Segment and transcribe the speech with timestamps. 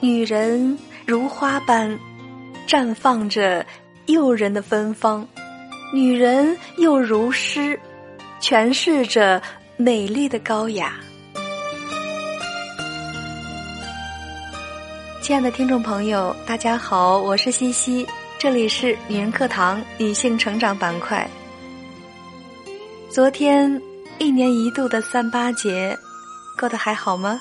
[0.00, 1.98] 女人如花般
[2.68, 3.66] 绽放着
[4.06, 5.26] 诱人的芬芳，
[5.92, 7.78] 女人又如诗，
[8.40, 9.42] 诠释着
[9.76, 10.94] 美丽的高雅。
[15.20, 18.06] 亲爱的听众朋友，大家好，我是西西，
[18.38, 21.28] 这里是女人课堂女性成长板块。
[23.10, 23.82] 昨天
[24.18, 25.98] 一年一度的三八节，
[26.56, 27.40] 过得还好吗？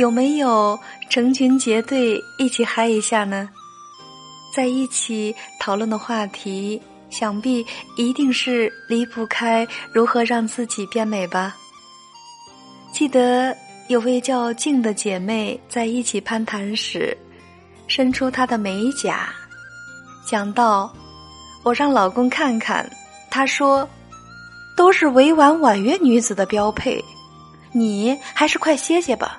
[0.00, 3.50] 有没有成群结队一起嗨一下呢？
[4.56, 7.66] 在一起讨论的话题，想必
[7.98, 11.54] 一定是离不开如何让自己变美吧。
[12.94, 13.54] 记得
[13.88, 17.14] 有位叫静的姐妹在一起攀谈时，
[17.86, 19.28] 伸出她的美甲，
[20.26, 20.90] 讲到
[21.62, 22.90] ：“我让老公看看，
[23.30, 23.86] 他说，
[24.74, 27.04] 都是委婉婉约女子的标配，
[27.74, 29.38] 你还是快歇歇吧。”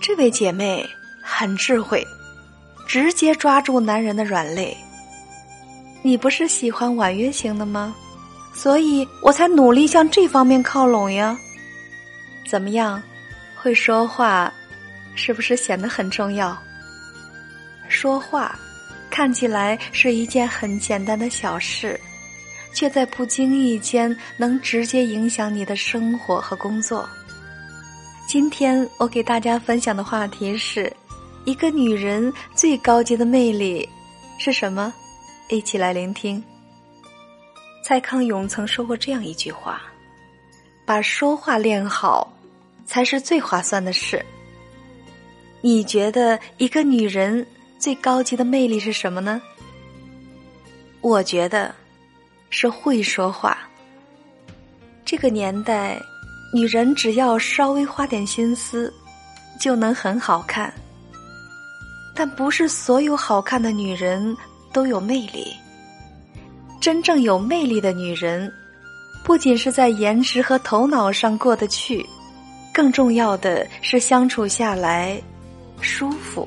[0.00, 0.88] 这位姐妹
[1.20, 2.02] 很智慧，
[2.88, 4.74] 直接抓住男人的软肋。
[6.00, 7.94] 你不是喜欢婉约型的吗？
[8.54, 11.36] 所以我才努力向这方面靠拢呀。
[12.48, 13.00] 怎么样，
[13.54, 14.50] 会说话，
[15.14, 16.56] 是不是显得很重要？
[17.86, 18.58] 说话
[19.10, 22.00] 看起来是一件很简单的小事，
[22.72, 27.06] 却在不经意间能直接影响你的生活和工作。
[28.30, 30.96] 今天我给大家分享的话题是：
[31.44, 33.88] 一个女人最高级的魅力
[34.38, 34.94] 是什么？
[35.48, 36.40] 一起来聆听。
[37.82, 39.82] 蔡康永曾说过这样一句话
[40.86, 42.32] ：“把说话练好，
[42.86, 44.24] 才是最划算的事。”
[45.60, 47.44] 你觉得一个女人
[47.80, 49.42] 最高级的魅力是什么呢？
[51.00, 51.74] 我觉得
[52.48, 53.58] 是会说话。
[55.04, 56.00] 这个年代。
[56.52, 58.92] 女人只要稍微花点心思，
[59.60, 60.72] 就能很好看。
[62.14, 64.36] 但不是所有好看的女人
[64.72, 65.46] 都有魅力。
[66.80, 68.52] 真正有魅力的女人，
[69.22, 72.04] 不仅是在颜值和头脑上过得去，
[72.74, 75.20] 更重要的是相处下来
[75.80, 76.46] 舒服。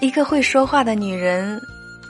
[0.00, 1.58] 一个会说话的女人。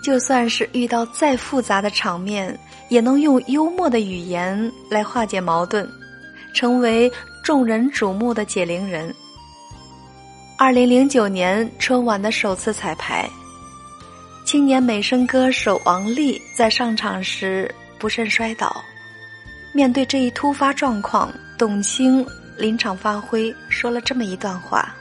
[0.04, 2.56] 就算是遇到再复杂的场面，
[2.90, 5.88] 也能用幽默的语言来化解矛盾，
[6.52, 7.10] 成为
[7.42, 9.12] 众人瞩目的解铃人。
[10.58, 13.26] 二零零九年春晚的首次彩排，
[14.44, 18.84] 青年美声歌手王丽在上场时不慎摔倒，
[19.72, 22.24] 面对这一突发状况，董卿
[22.58, 24.94] 临场发挥，说了这么一段话：“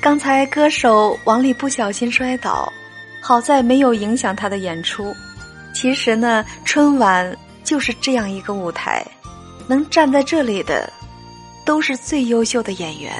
[0.00, 2.72] 刚才歌手王丽不小心摔倒。”
[3.20, 5.14] 好在没有影响他的演出。
[5.74, 9.04] 其实呢，春晚就是这样一个舞台，
[9.66, 10.90] 能站在这里的，
[11.66, 13.12] 都是最优秀的演员。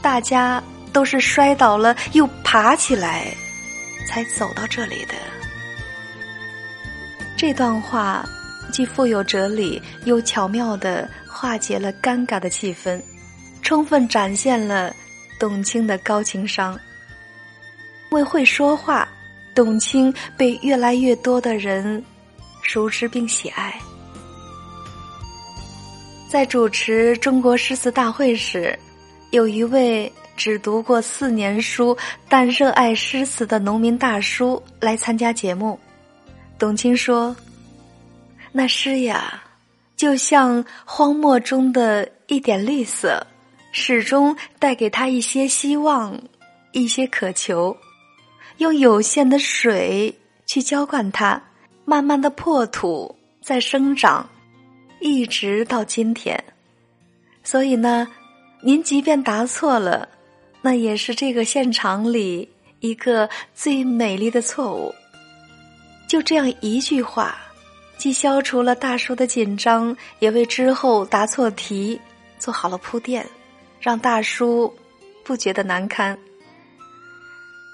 [0.00, 0.62] 大家
[0.92, 3.26] 都是摔倒了又爬起来，
[4.06, 5.14] 才走到这里的。
[7.36, 8.24] 这段话
[8.70, 13.02] 既富有哲理，又巧妙的化解了尴尬的气氛，
[13.62, 14.94] 充分展现了
[15.38, 16.78] 董卿的高情商。
[18.10, 19.08] 为会说话，
[19.54, 22.02] 董卿被越来越多的人
[22.62, 23.78] 熟知并喜爱。
[26.28, 28.78] 在主持中国诗词大会时，
[29.30, 31.96] 有一位只读过四年书
[32.28, 35.78] 但热爱诗词的农民大叔来参加节目。
[36.58, 37.34] 董卿说
[38.52, 39.42] ：“那诗呀，
[39.96, 43.26] 就像荒漠中的一点绿色，
[43.78, 46.20] 始终带给他一些希望，
[46.72, 47.74] 一些渴求。”
[48.58, 50.12] 用有限的水
[50.44, 51.40] 去浇灌它，
[51.84, 54.28] 慢慢的破土再生长，
[55.00, 56.42] 一直到今天。
[57.44, 58.08] 所以呢，
[58.60, 60.08] 您即便答错了，
[60.60, 62.48] 那也是这个现场里
[62.80, 64.92] 一个最美丽的错误。
[66.08, 67.38] 就这样一句话，
[67.96, 72.00] 既消除了大叔的紧张，也为之后答错题
[72.40, 73.24] 做好了铺垫，
[73.80, 74.72] 让大叔
[75.24, 76.18] 不觉得难堪。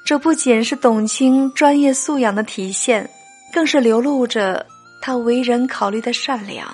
[0.06, 3.08] 这不仅是董卿专业素养的体现，
[3.52, 4.66] 更是流露着
[5.00, 6.68] 他为人考虑的善良。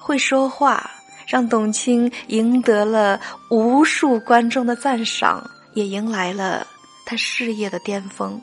[0.00, 0.90] 会说话，
[1.26, 3.20] 让董卿赢得了
[3.50, 6.66] 无数观众的赞赏，也迎来了
[7.04, 8.40] 他事业的巅峰。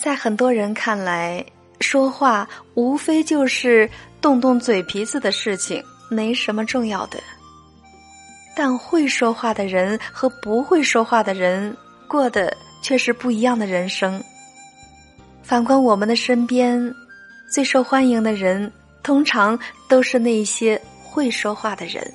[0.00, 1.44] 在很多人看来，
[1.80, 7.20] 说话无非就是动动嘴皮子的事情，没什么重要的。
[8.54, 11.76] 但会说话的人和不会说话的人。
[12.08, 14.22] 过的却是不一样的人生。
[15.42, 16.94] 反观我们的身边，
[17.50, 18.70] 最受欢迎的人
[19.02, 19.58] 通常
[19.88, 22.06] 都是那些会说话的人。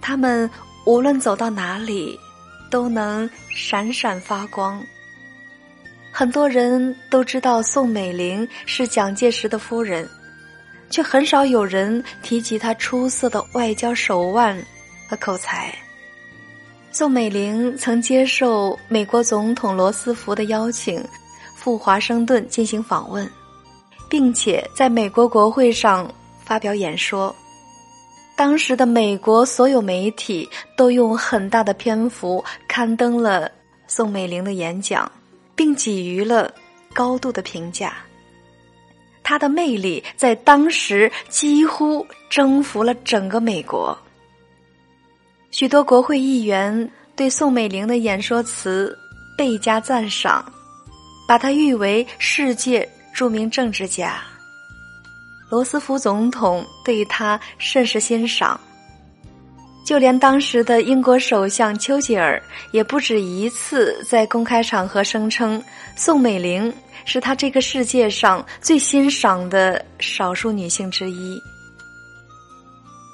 [0.00, 0.50] 他们
[0.84, 2.18] 无论走到哪里，
[2.68, 4.82] 都能闪闪发光。
[6.10, 10.08] 很多人都知道宋美龄是蒋介石的夫人，
[10.90, 14.60] 却很少有人提及她出色的外交手腕
[15.08, 15.74] 和口才。
[16.90, 21.04] 宋美龄曾接受美国总统罗斯福的邀请，
[21.56, 23.28] 赴华盛顿进行访问，
[24.08, 26.12] 并且在美国国会上
[26.44, 27.34] 发表演说。
[28.36, 33.50] 当时的美国所有媒体都用很大的篇幅刊登了
[33.86, 35.10] 宋美龄的演讲。
[35.56, 36.52] 并给予了
[36.92, 37.94] 高度的评价。
[39.22, 43.96] 她的魅力在当时几乎征服了整个美国。
[45.56, 48.98] 许多国会议员对宋美龄的演说词
[49.38, 50.44] 倍加赞赏，
[51.28, 54.20] 把她誉为世界著名政治家。
[55.48, 58.60] 罗斯福总统对她甚是欣赏。
[59.86, 62.42] 就连当时的英国首相丘吉尔
[62.72, 65.62] 也不止一次在公开场合声称，
[65.94, 66.72] 宋美龄
[67.04, 71.40] 是他这个世界上最欣赏的少数女性之一。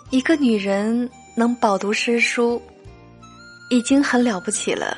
[0.09, 2.61] 一个女人能饱读诗书，
[3.71, 4.97] 已经很了不起了。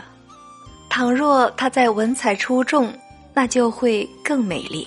[0.90, 2.92] 倘若她在文采出众，
[3.32, 4.86] 那就会更美丽。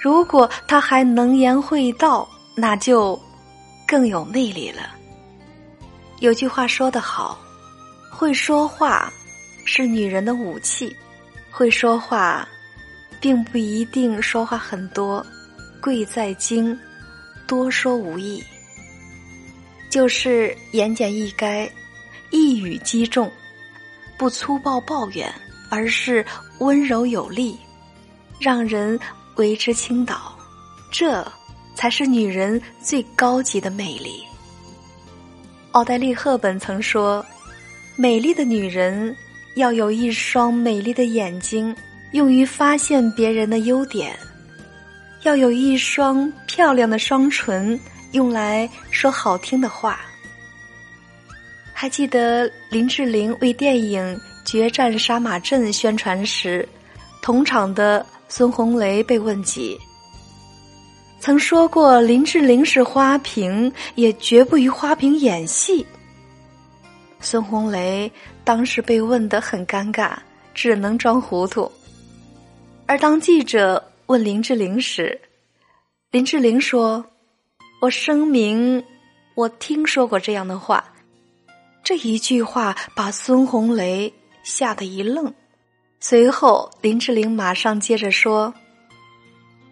[0.00, 3.20] 如果她还能言会道，那就
[3.86, 4.90] 更有魅力了。
[6.20, 7.38] 有句话说得好，
[8.10, 9.12] 会说话
[9.64, 10.94] 是女人的武器。
[11.52, 12.48] 会说话，
[13.20, 15.24] 并不一定说话很多，
[15.82, 16.78] 贵在精，
[17.46, 18.42] 多说无益。
[19.90, 21.68] 就是言简意赅，
[22.30, 23.30] 一语击中，
[24.16, 25.30] 不粗暴抱怨，
[25.68, 26.24] 而是
[26.60, 27.58] 温柔有力，
[28.38, 28.98] 让人
[29.34, 30.32] 为之倾倒。
[30.92, 31.26] 这
[31.74, 34.22] 才是女人最高级的魅力。
[35.72, 37.24] 奥黛丽·赫本曾说
[37.96, 39.14] ：“美丽的女人
[39.56, 41.74] 要有一双美丽的眼睛，
[42.12, 44.12] 用于发现别人的优点；
[45.22, 47.78] 要有一双漂亮的双唇，
[48.12, 50.00] 用来说好听的话。”
[51.72, 54.02] 还记得林志玲为电影
[54.50, 56.68] 《决战杀马镇》宣传时，
[57.22, 59.78] 同场的孙红雷被问及。
[61.20, 65.86] 曾说过林志玲是花瓶，也绝不与花瓶演戏。
[67.20, 68.10] 孙红雷
[68.44, 70.12] 当时被问得很尴尬，
[70.54, 71.70] 只能装糊涂。
[72.86, 75.20] 而当记者问林志玲时，
[76.10, 77.04] 林志玲说
[77.80, 78.84] ：“我声明，
[79.34, 80.84] 我听说过这样的话。”
[81.82, 84.12] 这一句话把孙红雷
[84.42, 85.32] 吓得一愣。
[85.98, 88.54] 随后，林志玲马上接着说：“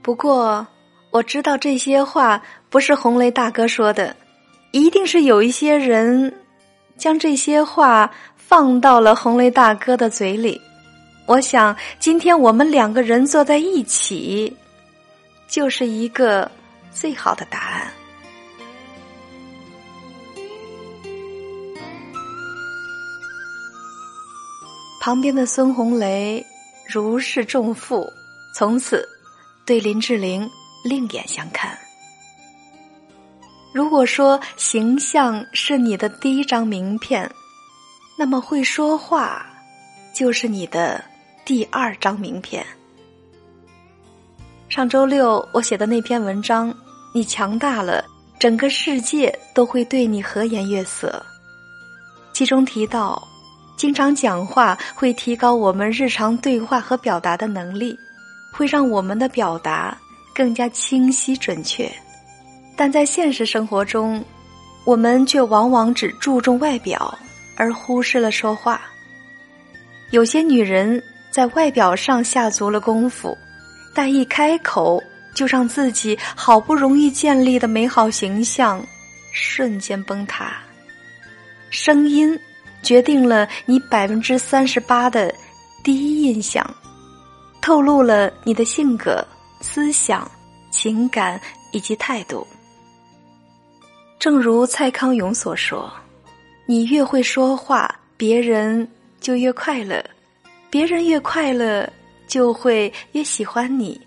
[0.03, 0.67] 不过。”
[1.11, 4.15] 我知道这些话不是红雷大哥说的，
[4.73, 6.35] 一定是有一些人
[6.99, 10.61] 将这些话放到了红雷大哥的嘴里。
[11.25, 14.55] 我想，今天我们两个人坐在一起，
[15.49, 16.51] 就是一个
[16.93, 17.91] 最好的答案。
[25.09, 26.45] 旁边的孙红雷
[26.87, 28.07] 如释重负，
[28.55, 29.09] 从此
[29.65, 30.47] 对林志玲。
[30.85, 31.79] 另眼相看。
[33.73, 37.31] 如果说形象是你的第一张名片，
[38.19, 39.47] 那么会说话
[40.15, 41.03] 就是你的
[41.43, 42.63] 第二张名片。
[44.69, 46.71] 上周六我写的那篇文章，
[47.15, 48.05] 你强大了，
[48.39, 51.25] 整个世界都会对你和颜悦色。
[52.35, 53.27] 其中提到，
[53.79, 57.99] 经常讲话会提高我们日常对话和表达的能力，
[58.53, 59.97] 会让我们的表达。
[60.35, 61.91] 更加清晰准确，
[62.77, 64.25] 但在现实生活中，
[64.85, 67.19] 我们却往往只注重外表，
[67.57, 68.81] 而忽视了说话。
[70.13, 73.37] 有些女人在外表上下足了功夫，
[73.93, 75.03] 但一开口
[75.35, 78.81] 就让自己好不容易建立的美好形象
[79.33, 80.53] 瞬间崩塌。
[81.71, 82.39] 声音
[82.83, 85.35] 决定了你百分之三十八的
[85.83, 86.69] 第一印象，
[87.61, 89.25] 透露了你的性格。
[89.61, 90.31] 思想、
[90.71, 91.41] 情感
[91.73, 92.47] 以及态度，
[94.17, 95.93] 正如蔡康永所说
[96.65, 98.89] ：“你越会说话，别人
[99.21, 100.01] 就越快乐；
[100.71, 101.93] 别人越快乐，
[102.29, 104.01] 就会越喜欢你；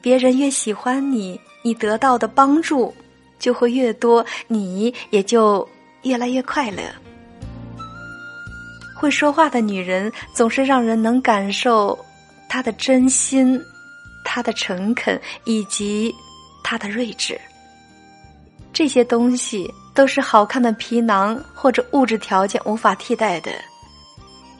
[0.00, 2.94] 别人越喜欢你，你得到的帮助
[3.38, 5.68] 就会越多，你也就
[6.04, 6.82] 越来越快乐。”
[9.04, 11.98] 会说话的女人，总是让人能感受
[12.48, 13.62] 她的真心。
[14.24, 16.10] 她的诚恳以及
[16.62, 17.38] 她的睿智。
[18.72, 23.52] 这些东西都是好看的皮囊或者物质条件无法替代的。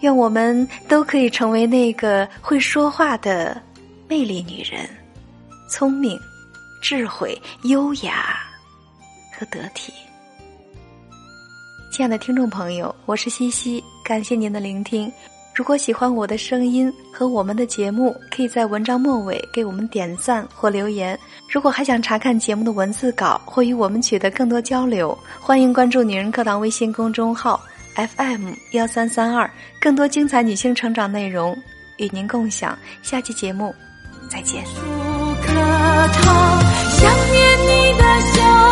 [0.00, 3.58] 愿我们都可以成为那个会说话的
[4.06, 4.86] 魅力女人，
[5.70, 6.20] 聪明、
[6.82, 8.40] 智慧、优雅
[9.32, 9.90] 和得体。
[11.94, 15.10] 亲爱的听众朋友，我是西西，感谢您的聆听。
[15.54, 21.16] 如果喜欢我的声音和我们的节目，可以在文章末尾给我们点赞或留言。
[21.48, 27.62] 如果还想查看节目的文字稿或与我们取得更多交流，欢迎关注“女人课堂”微信公众号。
[27.94, 29.48] FM 幺三三二，
[29.80, 31.56] 更多精彩女性成长内容
[31.98, 32.76] 与您共享。
[33.02, 33.72] 下期节目
[34.28, 34.64] 再见。
[34.66, 34.76] 想
[37.30, 38.63] 念你的笑。